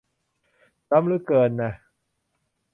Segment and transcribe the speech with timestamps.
[0.91, 1.71] ล้ำลึกเกินน่ะ